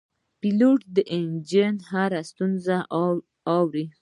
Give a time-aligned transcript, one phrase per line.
[0.41, 2.77] پیلوټ د انجن هره ستونزه
[3.55, 3.85] اوري.